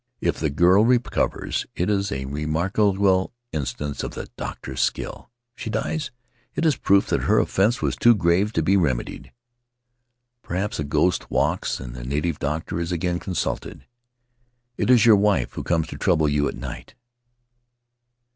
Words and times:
If 0.19 0.39
the 0.39 0.49
girl 0.49 0.83
recovers 0.83 1.67
it 1.75 1.87
is 1.87 2.11
a 2.11 2.25
remarkable 2.25 3.33
instance 3.51 4.01
of 4.01 4.15
the 4.15 4.27
doctor's 4.35 4.81
skill; 4.81 5.29
if 5.55 5.61
she 5.61 5.69
dies 5.69 6.09
it 6.55 6.65
is 6.65 6.75
proof 6.75 7.05
that 7.09 7.25
her 7.25 7.37
offense 7.37 7.83
was 7.83 7.95
too 7.97 8.15
grave 8.15 8.51
to 8.53 8.63
be 8.63 8.75
remedied. 8.77 9.31
Perhaps 10.41 10.79
a 10.79 10.83
ghost 10.83 11.29
walks 11.29 11.79
and 11.79 11.93
the 11.93 12.03
native 12.03 12.39
doctor 12.39 12.79
is 12.79 12.91
again 12.91 13.19
consulted. 13.19 13.85
'It 14.75 14.89
is 14.89 15.05
your 15.05 15.17
wife 15.17 15.53
who 15.53 15.61
comes 15.61 15.85
to 15.89 15.99
trouble 15.99 16.27
you 16.27 16.47
at 16.47 16.55
night? 16.55 16.95